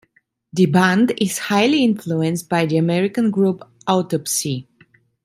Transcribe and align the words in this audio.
The 0.51 0.65
band 0.65 1.13
is 1.19 1.37
highly 1.37 1.83
influenced 1.83 2.49
by 2.49 2.65
the 2.65 2.77
American 2.77 3.29
group 3.29 3.61
Autopsy. 3.85 4.67